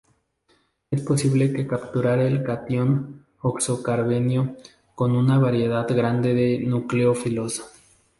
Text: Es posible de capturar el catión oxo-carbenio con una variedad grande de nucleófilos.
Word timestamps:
Es 0.89 1.01
posible 1.03 1.49
de 1.49 1.67
capturar 1.67 2.17
el 2.17 2.41
catión 2.41 3.27
oxo-carbenio 3.39 4.57
con 4.95 5.15
una 5.15 5.37
variedad 5.37 5.87
grande 5.87 6.33
de 6.33 6.57
nucleófilos. 6.57 7.63